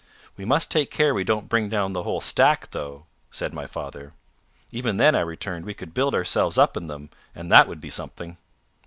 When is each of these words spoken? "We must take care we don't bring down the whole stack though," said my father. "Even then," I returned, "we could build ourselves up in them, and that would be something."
"We 0.35 0.45
must 0.45 0.71
take 0.71 0.89
care 0.89 1.13
we 1.13 1.23
don't 1.23 1.47
bring 1.47 1.69
down 1.69 1.91
the 1.91 2.01
whole 2.01 2.21
stack 2.21 2.71
though," 2.71 3.05
said 3.29 3.53
my 3.53 3.67
father. 3.67 4.13
"Even 4.71 4.97
then," 4.97 5.13
I 5.13 5.19
returned, 5.19 5.63
"we 5.63 5.75
could 5.75 5.93
build 5.93 6.15
ourselves 6.15 6.57
up 6.57 6.75
in 6.75 6.87
them, 6.87 7.11
and 7.35 7.51
that 7.51 7.67
would 7.67 7.79
be 7.79 7.91
something." 7.91 8.37